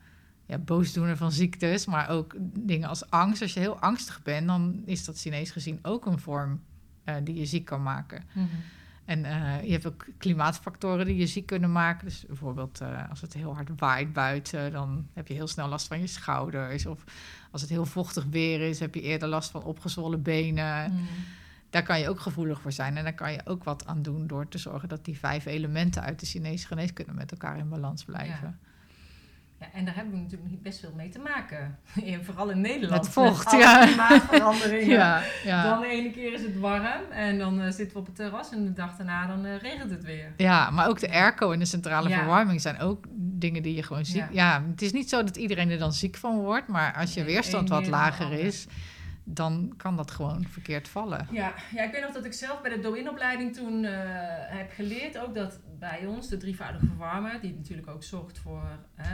ja, 0.46 0.58
boosdoener 0.58 1.16
van 1.16 1.32
ziektes. 1.32 1.86
Maar 1.86 2.08
ook 2.08 2.34
dingen 2.38 2.88
als 2.88 3.10
angst. 3.10 3.42
Als 3.42 3.54
je 3.54 3.60
heel 3.60 3.78
angstig 3.78 4.22
bent, 4.22 4.46
dan 4.46 4.82
is 4.84 5.04
dat 5.04 5.18
Chinees 5.18 5.50
gezien 5.50 5.78
ook 5.82 6.06
een 6.06 6.18
vorm 6.18 6.60
eh, 7.04 7.14
die 7.22 7.34
je 7.34 7.46
ziek 7.46 7.64
kan 7.64 7.82
maken. 7.82 8.24
Mhm. 8.32 8.46
En 9.06 9.24
eh, 9.24 9.64
je 9.64 9.72
hebt 9.72 9.86
ook 9.86 10.06
klimaatfactoren 10.18 11.06
die 11.06 11.16
je 11.16 11.26
ziek 11.26 11.46
kunnen 11.46 11.72
maken. 11.72 12.06
Dus 12.06 12.24
bijvoorbeeld 12.26 12.80
eh, 12.80 13.10
als 13.10 13.20
het 13.20 13.32
heel 13.32 13.54
hard 13.54 13.70
waait 13.76 14.12
buiten, 14.12 14.72
dan 14.72 15.06
heb 15.12 15.28
je 15.28 15.34
heel 15.34 15.46
snel 15.46 15.68
last 15.68 15.86
van 15.86 16.00
je 16.00 16.06
schouders. 16.06 16.86
Of 16.86 17.04
als 17.50 17.60
het 17.60 17.70
heel 17.70 17.86
vochtig 17.86 18.24
weer 18.30 18.60
is, 18.60 18.80
heb 18.80 18.94
je 18.94 19.00
eerder 19.00 19.28
last 19.28 19.50
van 19.50 19.62
opgezwollen 19.62 20.22
benen. 20.22 20.92
Mhm. 20.92 21.02
Daar 21.76 21.84
kan 21.84 22.00
je 22.00 22.08
ook 22.08 22.20
gevoelig 22.20 22.60
voor 22.60 22.72
zijn. 22.72 22.96
En 22.96 23.04
daar 23.04 23.14
kan 23.14 23.32
je 23.32 23.40
ook 23.44 23.64
wat 23.64 23.86
aan 23.86 24.02
doen 24.02 24.26
door 24.26 24.48
te 24.48 24.58
zorgen 24.58 24.88
dat 24.88 25.04
die 25.04 25.18
vijf 25.18 25.46
elementen 25.46 26.02
uit 26.02 26.20
de 26.20 26.26
Chinese 26.26 26.66
geneeskunde 26.66 27.12
met 27.12 27.30
elkaar 27.30 27.58
in 27.58 27.68
balans 27.68 28.04
blijven. 28.04 28.58
Ja, 29.60 29.66
en 29.72 29.84
daar 29.84 29.94
hebben 29.94 30.12
we 30.14 30.20
natuurlijk 30.20 30.50
niet 30.50 30.62
best 30.62 30.80
veel 30.80 30.92
mee 30.96 31.08
te 31.08 31.18
maken. 31.18 31.78
En 32.04 32.24
vooral 32.24 32.50
in 32.50 32.60
Nederland. 32.60 33.02
Met 33.02 33.12
vocht, 33.12 33.50
ja. 33.52 33.86
klimaatveranderingen. 33.86 34.96
Ja, 34.96 35.22
ja. 35.44 35.62
Dan 35.62 35.80
de 35.80 35.86
ene 35.86 36.10
keer 36.10 36.32
is 36.32 36.42
het 36.42 36.58
warm 36.58 37.10
en 37.10 37.38
dan 37.38 37.60
eh, 37.60 37.70
zitten 37.70 37.92
we 37.92 37.98
op 37.98 38.06
het 38.06 38.16
terras 38.16 38.52
en 38.52 38.64
de 38.64 38.72
dag 38.72 38.96
daarna 38.96 39.26
dan 39.26 39.44
eh, 39.44 39.56
regent 39.58 39.90
het 39.90 40.04
weer. 40.04 40.32
Ja, 40.36 40.70
maar 40.70 40.88
ook 40.88 41.00
de 41.00 41.10
airco 41.10 41.52
en 41.52 41.58
de 41.58 41.64
centrale 41.64 42.08
Ja. 42.08 42.18
verwarming 42.18 42.60
zijn 42.60 42.78
ook 42.78 43.04
dingen 43.16 43.62
die 43.62 43.74
je 43.74 43.82
gewoon 43.82 44.04
ziek... 44.04 44.16
Ja. 44.16 44.28
Ja. 44.32 44.62
het 44.70 44.82
is 44.82 44.92
niet 44.92 45.08
zo 45.08 45.24
dat 45.24 45.36
iedereen 45.36 45.70
er 45.70 45.78
dan 45.78 45.92
ziek 45.92 46.16
van 46.16 46.38
wordt, 46.38 46.68
maar 46.68 46.94
als 46.94 47.14
je 47.14 47.20
Nee, 47.20 47.32
weerstand 47.32 47.68
wat 47.68 47.86
lager 47.86 48.32
is, 48.32 48.66
dan 49.28 49.74
kan 49.76 49.96
dat 49.96 50.10
gewoon 50.10 50.44
verkeerd 50.48 50.88
vallen. 50.88 51.26
Ja, 51.30 51.52
ja, 51.74 51.82
ik 51.82 51.92
weet 51.92 52.02
nog 52.02 52.12
dat 52.12 52.24
ik 52.24 52.32
zelf 52.32 52.60
bij 52.62 52.70
de 52.70 52.78
Do-in-opleiding 52.80 53.54
toen 53.54 53.84
eh, 53.84 53.92
heb 54.58 54.70
geleerd 54.72 55.18
ook 55.18 55.34
dat 55.34 55.60
bij 55.78 56.06
ons 56.06 56.28
de 56.28 56.36
drievoudige 56.36 56.86
verwarmer, 56.86 57.40
die 57.40 57.54
natuurlijk 57.54 57.88
ook 57.88 58.02
zorgt 58.02 58.38
voor 58.38 58.68
eh, 58.94 59.06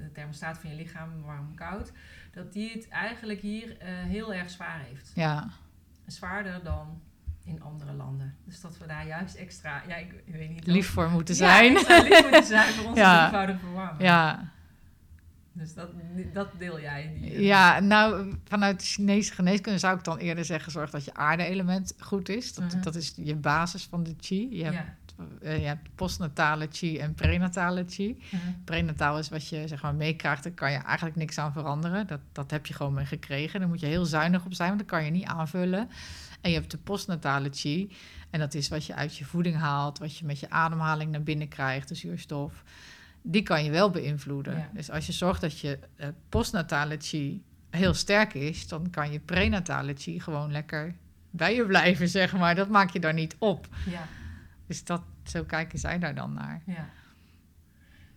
de 0.00 0.10
thermostaat 0.12 0.58
van 0.58 0.70
je 0.70 0.76
lichaam, 0.76 1.22
warm 1.22 1.54
koud, 1.54 1.92
dat 2.32 2.52
die 2.52 2.72
het 2.72 2.88
eigenlijk 2.88 3.40
hier 3.40 3.78
eh, 3.78 3.88
heel 3.88 4.34
erg 4.34 4.50
zwaar 4.50 4.80
heeft. 4.88 5.12
Ja, 5.14 5.48
Zwaarder 6.06 6.60
dan 6.64 7.00
in 7.44 7.62
andere 7.62 7.92
landen. 7.92 8.36
Dus 8.44 8.60
dat 8.60 8.78
we 8.78 8.86
daar 8.86 9.06
juist 9.06 9.34
extra, 9.34 9.82
ja, 9.88 9.96
ik, 9.96 10.12
ik 10.24 10.34
weet 10.34 10.50
niet. 10.50 10.66
lief 10.66 10.88
voor 10.90 11.10
moeten 11.10 11.34
Ja, 11.34 11.40
zijn. 11.56 11.76
extra 11.76 12.02
lief 12.02 12.22
moeten 12.22 12.44
zijn 12.44 12.72
voor 12.72 12.86
onze 12.88 13.00
Ja. 13.00 13.20
drievoudige 13.20 13.58
verwarmer. 13.58 14.02
Ja, 14.02 14.50
Dus 15.52 15.74
dat, 15.74 15.88
dat 16.32 16.48
deel 16.58 16.80
jij 16.80 17.16
die. 17.20 17.40
ja, 17.42 17.80
nou, 17.80 18.34
vanuit 18.48 18.80
de 18.80 18.86
Chinese 18.86 19.32
geneeskunde 19.32 19.78
zou 19.78 19.98
ik 19.98 20.04
dan 20.04 20.18
eerder 20.18 20.44
zeggen: 20.44 20.72
zorg 20.72 20.90
dat 20.90 21.04
je 21.04 21.14
aarde-element 21.14 21.94
goed 21.98 22.28
is. 22.28 22.54
Dat, 22.54 22.64
Mhm. 22.74 22.82
dat 22.82 22.94
is 22.94 23.12
je 23.16 23.36
basis 23.36 23.84
van 23.84 24.02
de 24.02 24.14
chi. 24.20 24.56
Je 24.56 24.64
hebt 24.64 24.76
ja. 24.76 24.96
eh, 25.42 25.58
je 25.58 25.66
hebt 25.66 25.88
postnatale 25.94 26.68
chi 26.72 26.98
en 26.98 27.14
prenatale 27.14 27.84
chi. 27.88 28.22
Prenataal 28.64 29.18
is 29.18 29.28
wat 29.28 29.48
je 29.48 29.68
zeg 29.68 29.82
maar 29.82 29.94
meekrijgt, 29.94 30.42
daar 30.42 30.52
kan 30.52 30.72
je 30.72 30.78
eigenlijk 30.78 31.16
niks 31.16 31.38
aan 31.38 31.52
veranderen. 31.52 32.06
Dat, 32.06 32.20
dat 32.32 32.50
heb 32.50 32.66
je 32.66 32.74
gewoon 32.74 32.94
mee 32.94 33.04
gekregen. 33.06 33.60
Daar 33.60 33.68
moet 33.68 33.80
je 33.80 33.86
heel 33.86 34.04
zuinig 34.04 34.44
op 34.44 34.54
zijn, 34.54 34.68
want 34.68 34.80
dat 34.80 34.88
kan 34.90 35.04
je 35.04 35.10
niet 35.10 35.24
aanvullen. 35.26 35.88
En 36.40 36.50
je 36.50 36.56
hebt 36.56 36.70
de 36.70 36.78
postnatale 36.78 37.48
chi. 37.52 37.90
En 38.30 38.38
dat 38.40 38.54
is 38.54 38.68
wat 38.68 38.84
je 38.84 38.94
uit 38.94 39.16
je 39.16 39.24
voeding 39.24 39.56
haalt, 39.56 39.98
wat 39.98 40.16
je 40.16 40.24
met 40.24 40.40
je 40.40 40.50
ademhaling 40.50 41.10
naar 41.10 41.22
binnen 41.22 41.48
krijgt, 41.48 41.88
de 41.88 41.94
zuurstof. 41.94 42.62
Die 43.22 43.42
kan 43.42 43.64
je 43.64 43.70
wel 43.70 43.90
beïnvloeden. 43.90 44.56
Ja. 44.56 44.70
Dus 44.74 44.90
als 44.90 45.06
je 45.06 45.12
zorgt 45.12 45.40
dat 45.40 45.58
je 45.58 45.78
eh, 45.96 46.08
postnatale 46.28 46.96
chi 46.98 47.42
heel 47.70 47.94
sterk 47.94 48.34
is, 48.34 48.68
dan 48.68 48.90
kan 48.90 49.12
je 49.12 49.20
prenatale 49.20 49.94
chi 49.96 50.20
gewoon 50.20 50.52
lekker 50.52 50.94
bij 51.30 51.54
je 51.54 51.66
blijven, 51.66 52.08
zeg 52.18 52.36
maar. 52.36 52.54
Dat 52.54 52.68
maak 52.68 52.90
je 52.90 53.00
daar 53.00 53.14
niet 53.14 53.36
op. 53.38 53.68
Ja, 53.90 54.06
Dus 54.66 54.84
dat, 54.84 55.02
zo 55.24 55.44
kijken 55.44 55.78
zij 55.78 55.98
daar 55.98 56.14
dan 56.14 56.32
naar. 56.32 56.62
ja. 56.66 56.88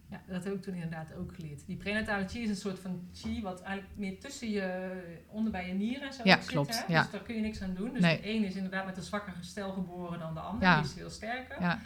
Ja, 0.09 0.21
dat 0.27 0.43
heb 0.43 0.53
ik 0.53 0.61
toen 0.61 0.73
inderdaad 0.73 1.13
ook 1.13 1.33
geleerd. 1.35 1.65
Die 1.65 1.75
prenatale 1.77 2.27
chi 2.27 2.39
is 2.41 2.49
een 2.49 2.55
soort 2.55 2.79
van 2.79 3.07
chi 3.13 3.41
wat 3.41 3.61
eigenlijk 3.61 3.97
meer 3.97 4.19
tussen 4.19 4.49
je, 4.49 4.91
onder 5.27 5.51
bij 5.51 5.67
je 5.67 5.73
nieren 5.73 6.07
en 6.07 6.13
zo 6.13 6.21
Ja, 6.23 6.35
zit. 6.41 6.45
klopt, 6.45 6.85
Hè? 6.87 6.93
ja. 6.93 7.01
Dus 7.01 7.11
daar 7.11 7.21
kun 7.21 7.35
je 7.35 7.41
niks 7.41 7.61
aan 7.61 7.73
doen. 7.73 7.93
Dus 7.93 8.01
Nee. 8.01 8.17
de 8.21 8.27
ene 8.27 8.45
is 8.45 8.55
inderdaad 8.55 8.85
met 8.85 8.97
een 8.97 9.03
zwakker 9.03 9.33
gestel 9.33 9.71
geboren 9.71 10.19
dan 10.19 10.33
de 10.33 10.39
ander. 10.39 10.67
Ja. 10.67 10.75
Die 10.75 10.85
is 10.85 10.93
veel 10.93 11.09
sterker. 11.09 11.61
Ja, 11.61 11.79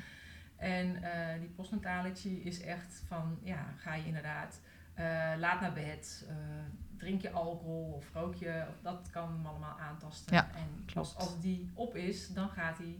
En 0.57 1.03
eh, 1.03 1.39
die 1.39 1.49
postnatale 1.49 2.11
chi 2.15 2.41
is 2.43 2.61
echt 2.61 3.03
van, 3.07 3.37
ja, 3.43 3.65
ga 3.77 3.93
je 3.93 4.05
inderdaad 4.05 4.61
eh, 4.93 5.05
laat 5.37 5.61
naar 5.61 5.73
bed, 5.73 6.25
eh, 6.29 6.35
drink 6.97 7.21
je 7.21 7.31
alcohol 7.31 7.93
of 7.95 8.05
rook 8.13 8.35
je, 8.35 8.65
of 8.69 8.75
dat 8.81 9.09
kan 9.11 9.31
hem 9.31 9.45
allemaal 9.45 9.79
aantasten. 9.79 10.35
Ja, 10.35 10.49
en 10.55 10.85
klopt. 10.85 11.15
als, 11.15 11.15
als 11.15 11.41
die 11.41 11.71
op 11.73 11.95
is, 11.95 12.33
dan 12.33 12.49
gaat 12.49 12.77
hij 12.77 12.95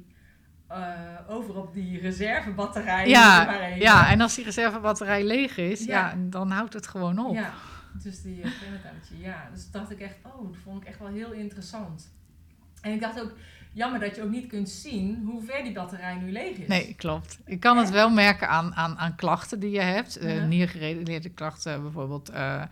over 1.28 1.56
op 1.56 1.74
die 1.74 2.00
reservebatterij. 2.00 3.08
ja, 3.08 3.64
ja, 3.76 4.10
en 4.10 4.22
als 4.22 4.36
die 4.36 4.44
reservebatterij 4.44 5.24
leeg 5.24 5.58
is, 5.58 5.86
Ja. 5.86 6.10
ja. 6.10 6.16
dan 6.18 6.52
houdt 6.52 6.74
het 6.74 6.88
gewoon 6.88 7.20
op. 7.20 7.34
Ja, 7.34 7.54
dus 7.94 8.22
die 8.22 8.42
uh, 8.44 8.52
ja. 9.20 9.50
Dus 9.54 9.72
dacht 9.72 9.92
ik 9.92 10.00
echt, 10.00 10.16
oh, 10.22 10.44
dat 10.52 10.58
vond 10.64 10.82
ik 10.82 10.88
echt 10.88 11.00
wel 11.00 11.08
heel 11.08 11.32
interessant. 11.32 12.17
En 12.88 12.94
ik 12.94 13.02
dacht 13.02 13.22
ook, 13.22 13.34
jammer 13.74 14.00
dat 14.00 14.16
je 14.16 14.24
ook 14.24 14.30
niet 14.32 14.48
kunt 14.48 14.70
zien 14.70 15.24
hoe 15.26 15.44
ver 15.44 15.64
die 15.64 15.74
batterij 15.74 16.16
nu 16.16 16.32
leeg 16.32 16.58
is. 16.58 16.68
Nee, 16.68 16.94
klopt. 16.94 17.40
Je 17.46 17.58
kan 17.58 17.78
het 17.78 17.90
wel 17.90 18.10
merken 18.10 18.50
aan, 18.50 18.76
aan, 18.76 18.98
aan 18.98 19.16
klachten 19.16 19.60
die 19.60 19.72
je 19.72 19.80
hebt. 19.82 20.18
Ja. 20.22 20.46
Niergerelateerde 20.46 21.30
klachten, 21.30 21.82
bijvoorbeeld 21.82 22.30
eh, 22.30 22.64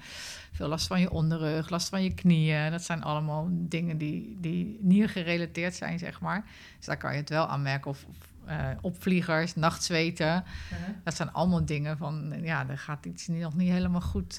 veel 0.51 0.67
last 0.67 0.87
van 0.87 0.99
je 0.99 1.11
onderrug, 1.11 1.69
last 1.69 1.89
van 1.89 2.03
je 2.03 2.13
knieën. 2.13 2.71
Dat 2.71 2.83
zijn 2.83 3.03
allemaal 3.03 3.47
dingen 3.51 3.97
die, 3.97 4.37
die 4.39 4.77
niergerelateerd 4.81 5.75
zijn, 5.75 5.99
zeg 5.99 6.21
maar. 6.21 6.43
Dus 6.77 6.85
daar 6.85 6.97
kan 6.97 7.11
je 7.11 7.17
het 7.19 7.29
wel 7.29 7.47
aan 7.47 7.61
merken. 7.61 7.91
Of, 7.91 8.05
of 8.09 8.15
eh, 8.45 8.67
opvliegers, 8.81 9.55
nachtzweten. 9.55 10.43
Dat 11.03 11.15
zijn 11.15 11.31
allemaal 11.33 11.65
dingen 11.65 11.97
van, 11.97 12.33
ja, 12.41 12.65
er 12.69 12.77
gaat 12.77 13.05
iets 13.05 13.27
niet- 13.27 13.41
nog 13.41 13.55
niet 13.55 13.71
helemaal 13.71 14.01
goed. 14.01 14.35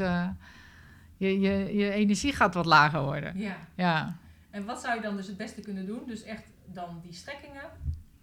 je, 1.17 1.41
je, 1.41 1.77
je 1.77 1.91
energie 1.91 2.33
gaat 2.33 2.55
wat 2.55 2.67
lager 2.67 3.03
worden. 3.03 3.39
Ja. 3.39 3.57
Ja, 3.75 4.17
En 4.57 4.65
wat 4.65 4.81
zou 4.81 4.95
je 4.97 5.03
dan 5.03 5.17
dus 5.17 5.27
het 5.27 5.37
beste 5.37 5.61
kunnen 5.61 5.87
doen? 5.87 6.01
Dus 6.07 6.23
echt 6.23 6.45
dan 6.73 7.01
die 7.03 7.13
strekkingen? 7.13 7.63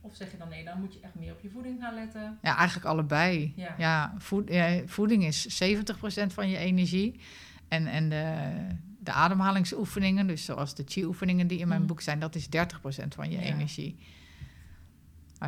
Of 0.02 0.16
zeg 0.16 0.32
je 0.32 0.38
dan 0.38 0.50
nee, 0.50 0.66
dan 0.66 0.80
moet 0.80 0.94
je 0.94 1.00
echt 1.00 1.16
meer 1.16 1.32
op 1.32 1.40
je 1.42 1.50
voeding 1.50 1.80
gaan 1.82 1.94
letten? 1.94 2.38
ja 2.42 2.58
eigenlijk 2.58 2.88
allebei. 2.88 3.54
Ja. 3.56 3.76
Ja, 3.78 4.14
voed, 4.18 4.50
ja, 4.50 4.82
voeding 4.86 5.24
is 5.26 5.64
70% 5.64 6.34
van 6.34 6.50
je 6.50 6.58
energie. 6.58 7.20
En, 7.68 7.88
en 7.88 8.10
de, 8.10 8.52
de 9.00 9.12
ademhalingsoefeningen, 9.12 10.28
dus 10.28 10.46
zoals 10.46 10.76
de 10.76 10.84
chi-oefeningen 10.88 11.48
die 11.48 11.60
in 11.60 11.68
mijn 11.68 11.80
Mhm. 11.80 11.88
boek 11.90 12.02
zijn, 12.02 12.20
dat 12.20 12.36
is 12.36 12.48
30% 12.50 13.16
van 13.16 13.32
je 13.32 13.38
Ja. 13.38 13.44
energie. 13.44 13.98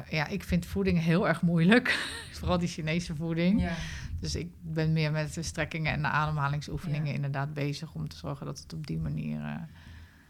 Ja, 0.09 0.27
ik 0.27 0.43
vind 0.43 0.65
voeding 0.65 0.99
heel 1.01 1.27
erg 1.27 1.41
moeilijk. 1.41 2.09
Vooral 2.39 2.57
die 2.57 2.67
Chinese 2.67 3.15
voeding. 3.15 3.61
Ja. 3.61 3.73
Dus 4.19 4.35
ik 4.35 4.49
ben 4.61 4.93
meer 4.93 5.11
met 5.11 5.33
de 5.33 5.43
strekkingen 5.43 5.93
en 5.93 6.01
de 6.01 6.07
ademhalingsoefeningen 6.07 7.07
Ja. 7.07 7.13
inderdaad 7.13 7.53
bezig 7.53 7.93
om 7.93 8.07
te 8.07 8.15
zorgen 8.17 8.45
dat 8.45 8.59
het 8.59 8.73
op 8.73 8.87
die 8.87 8.97
manier. 8.99 9.67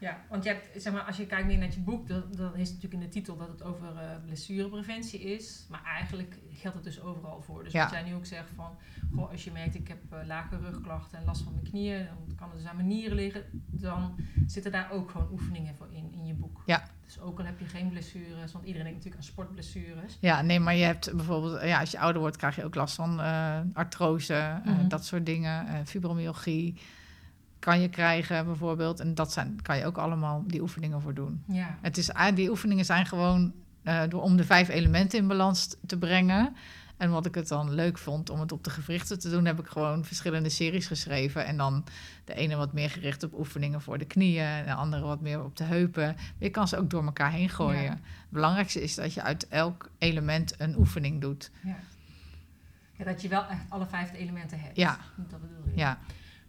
Eh, 0.00 0.08
Ja, 0.08 0.20
want 0.28 0.44
je 0.44 0.48
hebt, 0.50 0.82
zeg 0.82 0.92
maar, 0.92 1.02
als 1.02 1.16
je 1.16 1.26
kijkt 1.26 1.46
meer 1.46 1.58
naar 1.58 1.70
je 1.72 1.80
boek, 1.80 2.08
dan, 2.08 2.22
dan 2.30 2.54
is 2.54 2.68
het 2.68 2.76
natuurlijk 2.76 2.92
in 2.94 3.00
de 3.00 3.08
titel 3.08 3.36
dat 3.36 3.48
het 3.48 3.62
over 3.62 3.96
eh, 3.96 4.02
blessurepreventie 4.24 5.20
is. 5.20 5.66
Maar 5.70 5.84
eigenlijk 5.84 6.38
geldt 6.52 6.76
het 6.76 6.84
dus 6.86 7.00
overal 7.00 7.42
voor. 7.42 7.64
Dus 7.64 7.72
Ja. 7.72 7.82
wat 7.82 7.92
jij 7.92 8.02
nu 8.02 8.14
ook 8.14 8.26
zegt 8.26 8.50
van, 8.56 8.76
goh, 9.14 9.30
als 9.30 9.44
je 9.44 9.50
merkt 9.50 9.74
ik 9.74 9.88
heb 9.88 10.12
eh, 10.12 10.18
lage 10.26 10.58
rugklachten 10.58 11.18
en 11.18 11.24
last 11.24 11.42
van 11.42 11.52
mijn 11.52 11.64
knieën, 11.64 12.06
dan 12.06 12.34
kan 12.36 12.48
het 12.50 12.58
dus 12.58 12.66
aan 12.68 12.76
mijn 12.76 12.88
nieren 12.88 13.16
liggen. 13.16 13.42
Dan 13.70 14.14
zitten 14.46 14.72
daar 14.72 14.90
ook 14.90 15.10
gewoon 15.10 15.28
oefeningen 15.32 15.74
voor 15.76 15.88
in, 15.92 16.12
in 16.12 16.26
je 16.26 16.34
boek. 16.34 16.62
Ja. 16.66 16.82
Dus 17.04 17.20
ook 17.20 17.38
al 17.38 17.44
heb 17.44 17.58
je 17.58 17.64
geen 17.64 17.88
blessures, 17.88 18.52
want 18.52 18.64
iedereen 18.64 18.86
denkt 18.86 19.04
natuurlijk 19.04 19.16
aan 19.16 19.22
sportblessures. 19.32 20.16
Ja, 20.20 20.42
nee, 20.42 20.60
maar 20.60 20.74
je 20.74 20.84
hebt 20.84 21.16
bijvoorbeeld, 21.16 21.62
ja, 21.62 21.80
als 21.80 21.90
je 21.90 21.98
ouder 21.98 22.20
wordt, 22.20 22.36
krijg 22.36 22.56
je 22.56 22.64
ook 22.64 22.74
last 22.74 22.94
van 22.94 23.20
eh, 23.20 23.60
artrose, 23.72 24.34
eh, 24.34 24.56
Mhm. 24.64 24.88
dat 24.88 25.04
soort 25.04 25.26
dingen, 25.26 25.66
eh, 25.66 25.74
fibromyalgie 25.84 26.78
kan 27.66 27.80
je 27.80 27.88
krijgen 27.88 28.44
bijvoorbeeld. 28.44 29.00
En 29.00 29.14
dat 29.14 29.32
zijn, 29.32 29.62
kan 29.62 29.78
je 29.78 29.86
ook 29.86 29.98
allemaal 29.98 30.44
die 30.46 30.60
oefeningen 30.60 31.00
voor 31.00 31.14
doen. 31.14 31.42
Ja. 31.46 31.78
Het 31.82 31.96
is, 31.96 32.12
ah, 32.12 32.34
die 32.36 32.50
oefeningen 32.50 32.84
zijn 32.84 33.06
gewoon 33.06 33.52
eh, 33.82 34.02
door, 34.08 34.22
om 34.22 34.36
de 34.36 34.44
vijf 34.44 34.68
elementen 34.68 35.18
in 35.18 35.26
balans 35.26 35.76
te 35.86 35.98
brengen. 35.98 36.56
En 36.96 37.10
wat 37.10 37.26
ik 37.26 37.34
het 37.34 37.48
dan 37.48 37.74
leuk 37.74 37.98
vond 37.98 38.30
om 38.30 38.40
het 38.40 38.52
op 38.52 38.64
de 38.64 38.70
gewrichten 38.70 39.18
te 39.18 39.30
doen, 39.30 39.44
heb 39.44 39.58
ik 39.58 39.66
gewoon 39.66 40.04
verschillende 40.04 40.48
series 40.48 40.86
geschreven. 40.86 41.46
En 41.46 41.56
dan 41.56 41.84
de 42.24 42.34
ene 42.34 42.56
wat 42.56 42.72
meer 42.72 42.90
gericht 42.90 43.22
op 43.22 43.38
oefeningen 43.38 43.80
voor 43.80 43.98
de 43.98 44.06
knieën, 44.06 44.44
en 44.44 44.64
de 44.64 44.74
andere 44.74 45.02
wat 45.02 45.20
meer 45.20 45.44
op 45.44 45.56
de 45.56 45.64
heupen. 45.64 46.16
Je 46.38 46.50
kan 46.50 46.68
ze 46.68 46.78
ook 46.78 46.90
door 46.90 47.04
elkaar 47.04 47.32
heen 47.32 47.48
gooien. 47.48 47.82
Ja. 47.82 47.90
Het 47.90 48.00
belangrijkste 48.28 48.82
is 48.82 48.94
dat 48.94 49.14
je 49.14 49.22
uit 49.22 49.48
elk 49.48 49.90
element 49.98 50.54
een 50.60 50.78
oefening 50.78 51.20
doet. 51.20 51.50
Ja. 51.62 51.76
ja. 52.92 53.04
Dat 53.04 53.22
je 53.22 53.28
wel 53.28 53.46
echt 53.46 53.62
alle 53.68 53.86
vijf 53.86 54.10
de 54.10 54.18
elementen 54.18 54.60
hebt. 54.60 54.76
Ja. 54.76 54.98
Dat 55.16 55.40
bedoel 55.40 55.64
je. 55.64 55.76
Ja, 55.76 55.98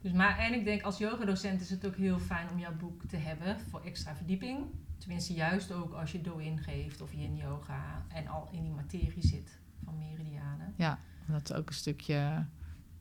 Dus, 0.02 0.12
maar, 0.12 0.38
en 0.38 0.54
ik 0.54 0.64
denk 0.64 0.82
als 0.82 0.98
yogadocent 0.98 1.62
is 1.62 1.70
het 1.70 1.86
ook 1.86 1.96
heel 1.96 2.20
fijn 2.20 2.50
om 2.50 2.60
jouw 2.60 2.76
boek 2.76 3.06
te 3.06 3.18
hebben 3.18 3.60
voor 3.60 3.82
extra 3.82 4.16
verdieping. 4.16 4.66
Tenminste, 4.98 5.34
juist 5.34 5.72
ook 5.72 5.94
als 5.94 6.12
je 6.12 6.22
do-in 6.22 6.58
geeft 6.58 7.02
of 7.02 7.14
yin 7.14 7.36
yoga 7.36 8.06
en 8.08 8.28
al 8.28 8.50
in 8.52 8.64
die 8.64 8.74
materie 8.74 9.28
zit 9.28 9.60
van 9.84 9.98
meridianen. 9.98 10.74
omdat 11.28 11.50
er 11.50 11.58
ook 11.58 11.68
een 11.68 11.74
stukje 11.74 12.46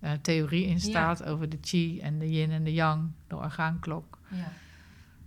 eh, 0.01 0.13
theorie 0.13 0.67
in 0.67 0.81
staat 0.81 1.25
over 1.25 1.49
de 1.49 1.59
chi 1.61 2.01
en 2.01 2.19
de 2.19 2.31
yin 2.31 2.51
en 2.51 2.65
de 2.65 2.73
yang, 2.73 3.11
de 3.27 3.37
orgaanklok. 3.37 4.19
Ja. 4.31 4.53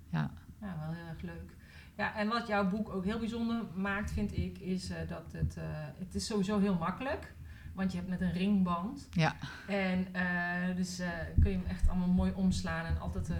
Ja. 0.09 0.31
Ja, 0.61 0.75
wel 0.79 0.93
heel 0.93 1.07
erg 1.07 1.21
leuk. 1.21 1.55
Ja, 1.97 2.15
en 2.15 2.27
wat 2.27 2.47
jouw 2.47 2.69
boek 2.69 2.89
ook 2.89 3.03
heel 3.03 3.19
bijzonder 3.19 3.61
maakt, 3.75 4.11
vind 4.11 4.37
ik, 4.37 4.57
is 4.57 4.89
eh, 4.89 5.07
dat 5.07 5.31
het, 5.31 5.57
eh, 5.57 5.63
het 5.97 6.15
is 6.15 6.25
sowieso 6.25 6.59
heel 6.59 6.75
makkelijk. 6.75 7.33
Want 7.79 7.91
je 7.91 7.97
hebt 7.97 8.09
met 8.09 8.21
een 8.21 8.33
ringband. 8.33 9.07
Ja. 9.11 9.35
En 9.67 10.07
eh, 10.11 10.75
dus 10.75 10.99
eh, 10.99 11.09
kun 11.41 11.51
je 11.51 11.57
hem 11.57 11.65
echt 11.65 11.89
allemaal 11.89 12.07
mooi 12.07 12.31
omslaan 12.35 12.85
en 12.85 12.99
altijd 12.99 13.29
eh, 13.29 13.35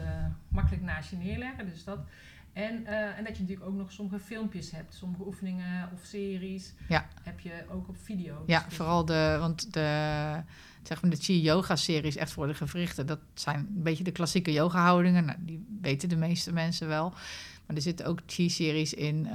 makkelijk 0.47 0.83
naast 0.83 1.09
je 1.09 1.15
neerleggen. 1.15 1.65
Dus 1.69 1.83
dat. 1.83 1.99
En, 2.53 2.85
en 2.85 3.23
dat 3.23 3.35
je 3.37 3.41
natuurlijk 3.41 3.69
ook 3.69 3.75
nog 3.75 3.91
sommige 3.91 4.19
filmpjes 4.19 4.71
hebt. 4.71 4.93
Sommige 4.93 5.25
oefeningen 5.25 5.89
of 5.93 5.99
series 6.03 6.73
Ja. 6.87 7.07
heb 7.23 7.39
je 7.39 7.63
ook 7.71 7.87
op 7.87 7.97
video. 8.03 8.43
Ja, 8.47 8.63
Dus- 8.63 8.75
vooral 8.75 9.05
de, 9.05 9.37
want 9.39 9.73
de, 9.73 10.41
zeg 10.83 11.01
maar 11.01 11.11
de 11.11 11.17
Chi 11.17 11.41
Yoga 11.41 11.75
series 11.75 12.15
echt 12.15 12.31
voor 12.31 12.47
de 12.47 12.53
gewrichten. 12.53 13.05
Dat 13.05 13.19
zijn 13.33 13.57
een 13.59 13.83
beetje 13.83 14.03
de 14.03 14.11
klassieke 14.11 14.51
yoga 14.53 14.81
houdingen. 14.81 15.25
Nou, 15.25 15.37
die 15.41 15.65
weten 15.81 16.09
de 16.09 16.15
meeste 16.17 16.53
mensen 16.53 16.87
wel. 16.87 17.09
Maar 17.65 17.75
er 17.75 17.81
zitten 17.81 18.05
ook 18.05 18.19
Chi 18.25 18.49
series 18.49 18.93
in, 18.93 19.27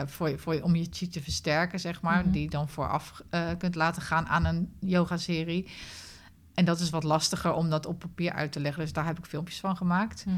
ja, 0.00 0.06
voor, 0.08 0.38
voor, 0.38 0.60
om 0.62 0.74
je 0.76 0.86
Chi 0.90 1.08
te 1.08 1.22
versterken, 1.22 1.80
zeg 1.80 2.00
maar. 2.00 2.22
Mhm. 2.22 2.30
Die 2.30 2.42
je 2.42 2.50
dan 2.50 2.68
vooraf 2.68 3.22
eh, 3.30 3.48
kunt 3.58 3.74
laten 3.74 4.02
gaan 4.02 4.26
aan 4.26 4.44
een 4.44 4.72
yoga 4.78 5.16
serie. 5.16 5.68
En 6.54 6.64
dat 6.64 6.80
is 6.80 6.90
wat 6.90 7.02
lastiger 7.04 7.52
om 7.52 7.70
dat 7.70 7.86
op 7.86 7.98
papier 7.98 8.32
uit 8.32 8.52
te 8.52 8.60
leggen. 8.60 8.82
Dus 8.82 8.92
daar 8.92 9.06
heb 9.06 9.18
ik 9.18 9.24
filmpjes 9.24 9.60
van 9.60 9.76
gemaakt. 9.76 10.24
Mhm. 10.26 10.36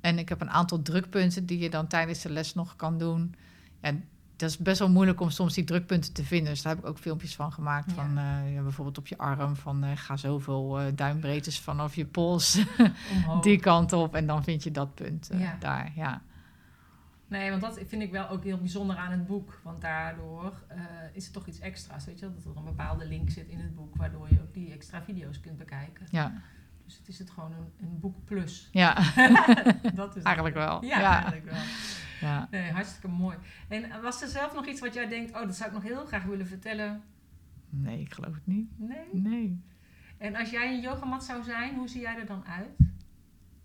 En 0.00 0.18
ik 0.18 0.28
heb 0.28 0.40
een 0.40 0.50
aantal 0.50 0.82
drukpunten 0.82 1.46
die 1.46 1.58
je 1.58 1.70
dan 1.70 1.86
tijdens 1.86 2.22
de 2.22 2.30
les 2.30 2.54
nog 2.54 2.76
kan 2.76 2.98
doen. 2.98 3.34
En 3.80 4.04
dat 4.36 4.48
is 4.48 4.56
best 4.56 4.78
wel 4.78 4.90
moeilijk 4.90 5.20
om 5.20 5.30
soms 5.30 5.54
die 5.54 5.64
drukpunten 5.64 6.12
te 6.12 6.24
vinden. 6.24 6.52
Dus 6.52 6.62
daar 6.62 6.74
heb 6.74 6.84
ik 6.84 6.88
ook 6.90 6.98
filmpjes 6.98 7.34
van 7.34 7.52
gemaakt. 7.52 7.90
Ja. 7.90 7.94
Van 7.94 8.18
eh, 8.18 8.54
ja, 8.54 8.62
bijvoorbeeld 8.62 8.98
op 8.98 9.06
je 9.06 9.18
arm. 9.18 9.56
Van 9.56 9.84
eh, 9.84 9.90
ga 9.94 10.16
zoveel 10.16 10.80
eh 10.80 10.86
duimbreedtes 10.94 11.60
vanaf 11.60 11.94
je 11.94 12.04
pols 12.06 12.58
die 13.42 13.58
kant 13.60 13.92
op. 13.92 14.14
En 14.14 14.26
dan 14.26 14.44
vind 14.44 14.62
je 14.62 14.70
dat 14.70 14.94
punt 14.94 15.30
Ja. 15.38 15.56
daar. 15.60 15.92
Ja. 15.94 16.22
Nee, 17.28 17.50
want 17.50 17.62
dat 17.62 17.80
vind 17.86 18.02
ik 18.02 18.10
wel 18.10 18.28
ook 18.28 18.44
heel 18.44 18.58
bijzonder 18.58 18.96
aan 18.96 19.10
het 19.10 19.26
boek. 19.26 19.60
Want 19.64 19.80
daardoor 19.80 20.62
eh, 20.68 20.78
is 21.12 21.26
er 21.26 21.32
toch 21.32 21.46
iets 21.46 21.58
extra's. 21.60 22.04
Weet 22.04 22.18
je 22.18 22.24
wel? 22.26 22.34
Dat 22.34 22.44
er 22.44 22.56
een 22.56 22.64
bepaalde 22.64 23.06
link 23.06 23.30
zit 23.30 23.48
in 23.48 23.58
het 23.60 23.74
boek. 23.74 23.96
Waardoor 23.96 24.28
je 24.30 24.40
ook 24.40 24.54
die 24.54 24.72
extra 24.72 25.02
video's 25.02 25.40
kunt 25.40 25.56
bekijken. 25.58 26.06
Ja. 26.10 26.32
Dus 26.84 26.96
het 26.96 27.08
is 27.08 27.18
het 27.18 27.30
gewoon 27.30 27.52
een, 27.52 27.72
een 27.88 28.00
boek 28.00 28.24
plus. 28.24 28.68
ja, 28.72 28.94
dat 29.94 30.08
is 30.08 30.14
het. 30.14 30.24
eigenlijk 30.24 30.54
wel. 30.56 30.84
Ja, 30.84 30.98
Ja. 31.00 31.12
eigenlijk 31.22 31.44
wel. 31.44 31.60
Ja. 32.20 32.48
Nee, 32.50 32.70
hartstikke 32.72 33.08
mooi. 33.08 33.36
En 33.68 34.02
was 34.02 34.22
er 34.22 34.28
zelf 34.28 34.54
nog 34.54 34.66
iets 34.66 34.80
wat 34.80 34.94
jij 34.94 35.08
denkt, 35.08 35.30
oh, 35.36 35.40
dat 35.40 35.56
zou 35.56 35.68
ik 35.68 35.74
nog 35.74 35.84
heel 35.84 36.04
graag 36.06 36.24
willen 36.24 36.46
vertellen? 36.46 37.02
Nee, 37.70 38.00
ik 38.00 38.14
geloof 38.14 38.34
het 38.34 38.46
niet. 38.46 38.68
Nee? 38.78 39.08
Nee. 39.12 39.62
En 40.18 40.36
als 40.36 40.50
jij 40.50 40.72
een 40.74 40.80
yogamat 40.80 41.24
zou 41.24 41.42
zijn, 41.42 41.74
hoe 41.74 41.88
zie 41.88 42.00
jij 42.00 42.16
er 42.18 42.26
dan 42.26 42.44
uit? 42.46 42.76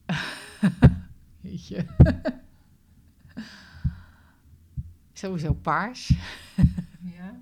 Jeetje. 1.42 1.86
Sowieso 5.24 5.54
paars. 5.54 6.14
Ja. 7.02 7.40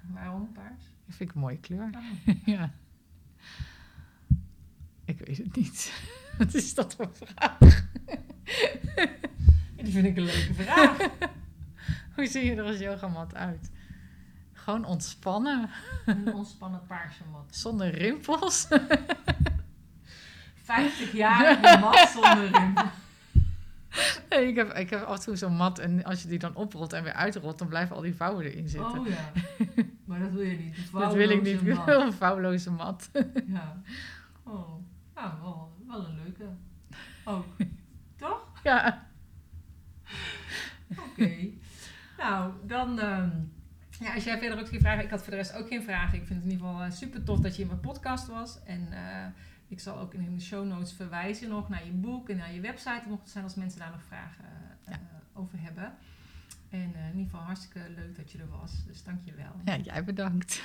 Waarom 0.00 0.52
paars? 0.52 0.82
Dat 1.06 1.14
vind 1.16 1.28
ik 1.28 1.34
een 1.34 1.40
mooie 1.40 1.58
kleur. 1.58 1.90
Oh. 1.94 2.34
ja. 2.56 2.70
Ik 5.04 5.18
weet 5.18 5.36
het 5.38 5.56
niet. 5.56 5.92
Wat 6.38 6.54
is 6.54 6.74
dat 6.74 6.94
voor 6.94 7.10
vraag? 7.12 7.58
Die 9.76 9.92
vind 9.92 10.06
ik 10.06 10.16
een 10.16 10.24
leuke 10.24 10.54
vraag. 10.54 10.96
Hoe 12.14 12.26
zie 12.26 12.44
je 12.44 12.54
er 12.56 12.64
als 12.64 12.78
yogamat 12.78 13.34
uit? 13.34 13.70
Gewoon 14.52 14.84
ontspannen, 14.84 15.70
Een 16.06 16.34
ontspannen 16.34 16.86
paarse 16.86 17.22
mat. 17.32 17.56
zonder 17.56 17.90
rimpels. 17.90 18.68
50 20.54 21.12
jaar 21.12 21.80
mat 21.80 22.08
zonder 22.08 22.50
rimpel. 22.50 22.84
Nee, 24.30 24.48
ik, 24.48 24.56
heb, 24.56 24.72
ik 24.72 24.90
heb 24.90 25.02
af 25.02 25.16
en 25.16 25.22
toe 25.22 25.36
zo'n 25.36 25.56
mat 25.56 25.78
en 25.78 26.04
als 26.04 26.22
je 26.22 26.28
die 26.28 26.38
dan 26.38 26.54
oprolt 26.54 26.92
en 26.92 27.02
weer 27.02 27.12
uitrolt, 27.12 27.58
dan 27.58 27.68
blijven 27.68 27.96
al 27.96 28.02
die 28.02 28.14
vouwen 28.14 28.44
erin 28.44 28.68
zitten. 28.68 28.98
Oh 28.98 29.06
ja. 29.08 29.32
Maar 30.04 30.18
dat 30.18 30.30
wil 30.30 30.42
je 30.42 30.56
niet. 30.56 30.76
Dat 30.92 31.14
wil 31.14 31.30
ik 31.30 31.42
niet. 31.42 31.62
Mat. 31.62 31.88
een 31.88 32.12
vouwloze 32.12 32.70
mat. 32.70 33.10
Ja. 33.46 33.82
Oh. 34.42 34.82
Ja, 35.14 35.38
wel, 35.42 35.72
wel 35.86 36.06
een 36.06 36.14
leuke. 36.14 36.44
Ook. 37.24 37.44
Toch? 38.16 38.48
ja. 38.62 39.06
Oké. 40.98 41.30
nou, 42.18 42.52
dan... 42.66 43.00
ehm, 43.00 43.30
ja, 44.00 44.14
als 44.14 44.24
jij 44.24 44.38
verder 44.38 44.58
ook 44.58 44.68
geen 44.68 44.80
vragen... 44.80 45.04
Ik 45.04 45.10
had 45.10 45.22
voor 45.22 45.30
de 45.30 45.36
rest 45.36 45.54
ook 45.54 45.68
geen 45.68 45.82
vragen. 45.82 46.18
Ik 46.18 46.26
vind 46.26 46.42
het 46.42 46.44
in 46.44 46.50
ieder 46.50 46.66
geval 46.66 46.90
super 46.90 47.22
tof 47.24 47.38
dat 47.38 47.56
je 47.56 47.62
in 47.62 47.68
mijn 47.68 47.80
podcast 47.80 48.26
was. 48.26 48.58
En 48.64 48.88
eh, 48.92 49.26
ik 49.68 49.80
zal 49.80 49.98
ook 49.98 50.14
in 50.14 50.34
de 50.34 50.40
show 50.40 50.66
notes 50.66 50.92
verwijzen 50.92 51.48
nog 51.48 51.68
naar 51.68 51.84
je 51.86 51.92
boek 51.92 52.28
en 52.28 52.36
naar 52.36 52.52
je 52.52 52.60
website. 52.60 53.02
Mocht 53.08 53.22
het 53.22 53.30
zijn 53.30 53.44
als 53.44 53.54
mensen 53.54 53.78
daar 53.78 53.90
nog 53.90 54.02
vragen 54.02 54.44
eh, 54.84 54.92
Ja. 54.92 55.00
over 55.34 55.60
hebben. 55.60 55.96
En 56.70 56.94
eh, 56.94 57.04
in 57.08 57.16
ieder 57.16 57.30
geval 57.30 57.40
hartstikke 57.46 57.90
leuk 57.90 58.16
dat 58.16 58.32
je 58.32 58.38
er 58.38 58.48
was. 58.48 58.84
Dus 58.86 59.02
dank 59.04 59.24
je 59.24 59.34
wel. 59.34 59.52
ja, 59.64 59.76
jij 59.76 60.04
bedankt. 60.04 60.62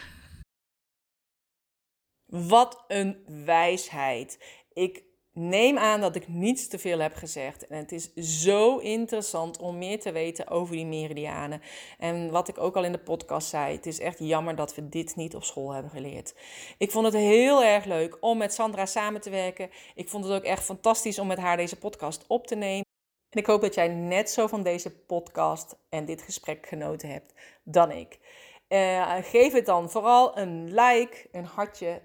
Wat 2.25 2.84
een 2.88 3.17
wijsheid. 3.46 4.43
Ik 4.74 5.03
neem 5.34 5.78
aan 5.78 6.02
dat 6.02 6.16
ik 6.16 6.28
niets 6.28 6.68
te 6.68 6.80
veel 6.80 7.00
heb 7.00 7.16
gezegd. 7.16 7.68
En 7.68 7.78
het 7.78 7.92
is 7.92 8.14
zo 8.14 8.78
interessant 8.78 9.60
om 9.60 9.78
meer 9.78 10.00
te 10.00 10.12
weten 10.12 10.48
over 10.48 10.76
die 10.76 10.86
meridianen. 10.86 11.62
En 11.98 12.32
wat 12.32 12.48
ik 12.48 12.58
ook 12.58 12.76
al 12.76 12.84
in 12.84 12.92
de 12.92 12.98
podcast 12.98 13.48
zei, 13.48 13.76
het 13.76 13.86
is 13.86 14.00
echt 14.00 14.20
jammer 14.20 14.56
dat 14.56 14.76
we 14.76 14.90
dit 14.90 15.16
niet 15.16 15.36
op 15.36 15.44
school 15.44 15.74
hebben 15.74 15.92
geleerd. 15.92 16.36
Ik 16.78 16.92
vond 16.92 17.06
het 17.06 17.16
heel 17.16 17.64
erg 17.64 17.86
leuk 17.86 18.18
om 18.20 18.38
met 18.38 18.54
Sandra 18.54 18.86
samen 18.86 19.22
te 19.22 19.30
werken. 19.30 19.70
Ik 19.96 20.10
vond 20.10 20.24
het 20.26 20.34
ook 20.34 20.44
echt 20.44 20.64
fantastisch 20.64 21.20
om 21.20 21.28
met 21.28 21.38
haar 21.38 21.58
deze 21.58 21.78
podcast 21.78 22.26
op 22.28 22.48
te 22.48 22.56
nemen. 22.56 22.86
En 23.30 23.40
ik 23.40 23.46
hoop 23.46 23.62
dat 23.62 23.74
jij 23.74 23.88
net 23.88 24.30
zo 24.30 24.48
van 24.48 24.64
deze 24.64 24.96
podcast 25.06 25.76
en 25.90 26.06
dit 26.06 26.22
gesprek 26.22 26.68
genoten 26.68 27.10
hebt 27.10 27.34
dan 27.64 27.92
ik. 27.92 28.20
Eh, 28.68 29.16
geef 29.22 29.54
het 29.54 29.66
dan 29.66 29.90
vooral 29.90 30.38
een 30.38 30.74
like, 30.74 31.28
een 31.32 31.46
hartje 31.46 32.02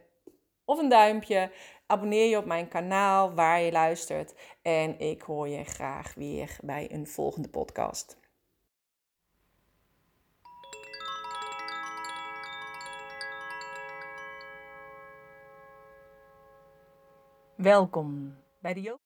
of 0.64 0.78
een 0.78 0.88
duimpje. 0.88 1.50
Abonneer 1.88 2.28
je 2.28 2.36
op 2.36 2.44
mijn 2.44 2.68
kanaal 2.68 3.34
waar 3.34 3.60
je 3.60 3.72
luistert. 3.72 4.34
En 4.62 4.98
ik 4.98 5.22
hoor 5.22 5.48
je 5.48 5.64
graag 5.64 6.14
weer 6.14 6.56
bij 6.62 6.92
een 6.92 7.06
volgende 7.06 7.48
podcast. 7.48 8.18
Welkom 17.56 18.36
bij 18.60 18.74
de. 18.74 19.05